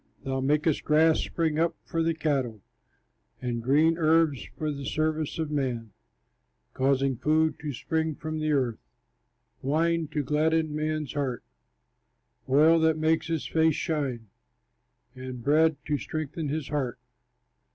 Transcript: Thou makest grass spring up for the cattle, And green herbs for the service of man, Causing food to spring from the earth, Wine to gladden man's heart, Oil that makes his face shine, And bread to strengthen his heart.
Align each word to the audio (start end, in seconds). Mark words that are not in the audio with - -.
Thou 0.23 0.39
makest 0.41 0.83
grass 0.83 1.19
spring 1.19 1.59
up 1.59 1.75
for 1.85 2.01
the 2.01 2.15
cattle, 2.15 2.61
And 3.39 3.61
green 3.61 3.99
herbs 3.99 4.47
for 4.57 4.71
the 4.71 4.83
service 4.83 5.37
of 5.37 5.51
man, 5.51 5.91
Causing 6.73 7.17
food 7.17 7.59
to 7.59 7.71
spring 7.71 8.15
from 8.15 8.39
the 8.39 8.51
earth, 8.51 8.79
Wine 9.61 10.07
to 10.07 10.23
gladden 10.23 10.73
man's 10.75 11.13
heart, 11.13 11.43
Oil 12.49 12.79
that 12.79 12.97
makes 12.97 13.27
his 13.27 13.45
face 13.45 13.75
shine, 13.75 14.29
And 15.13 15.43
bread 15.43 15.77
to 15.85 15.99
strengthen 15.99 16.49
his 16.49 16.69
heart. 16.69 16.97